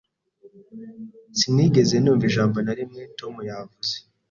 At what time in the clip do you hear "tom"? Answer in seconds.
3.17-3.35